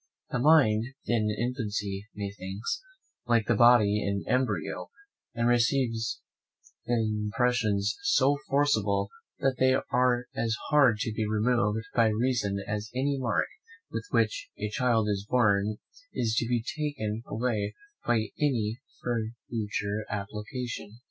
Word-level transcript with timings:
The 0.31 0.39
mind 0.39 0.85
in 1.05 1.29
infancy 1.29 2.07
is, 2.07 2.07
methinks, 2.15 2.81
like 3.27 3.45
the 3.45 3.53
body 3.53 4.01
in 4.03 4.23
embryo; 4.25 4.89
and 5.35 5.47
receives 5.47 6.21
impressions 6.87 7.95
so 8.01 8.39
forcible 8.49 9.11
that 9.41 9.57
they 9.59 9.75
are 9.91 10.25
as 10.35 10.55
hard 10.69 10.97
to 11.01 11.13
be 11.15 11.27
removed 11.27 11.83
by 11.93 12.07
reason 12.07 12.57
as 12.67 12.89
any 12.95 13.19
mark 13.19 13.49
with 13.91 14.07
which 14.09 14.49
a 14.57 14.71
child 14.71 15.07
is 15.07 15.27
born 15.29 15.77
is 16.11 16.33
to 16.39 16.47
be 16.47 16.63
taken 16.63 17.21
away 17.27 17.75
by 18.03 18.29
any 18.39 18.81
future 19.53 20.03
application. 20.09 20.97